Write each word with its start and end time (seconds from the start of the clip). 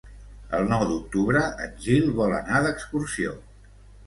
El 0.59 0.63
nou 0.71 0.85
d'octubre 0.91 1.43
en 1.67 1.75
Gil 1.83 2.09
vol 2.21 2.35
anar 2.39 2.63
d'excursió. 2.65 3.37